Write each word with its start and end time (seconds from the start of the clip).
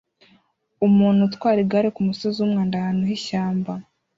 Umuntu 0.87 1.19
utwara 1.27 1.57
igare 1.65 1.87
kumusozi 1.95 2.37
wumwanda 2.39 2.73
ahantu 2.77 3.01
h'ishyamba 3.09 3.73